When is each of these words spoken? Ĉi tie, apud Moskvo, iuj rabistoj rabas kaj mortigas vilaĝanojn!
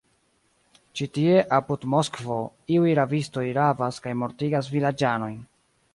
Ĉi 1.01 1.07
tie, 1.17 1.35
apud 1.57 1.85
Moskvo, 1.95 2.37
iuj 2.77 2.95
rabistoj 3.01 3.47
rabas 3.59 4.01
kaj 4.07 4.19
mortigas 4.23 4.73
vilaĝanojn! 4.79 5.37